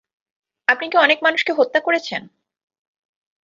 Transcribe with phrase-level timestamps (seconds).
[0.67, 2.21] আপনি কি অনেক মানুষকে হত্যা করেছেন?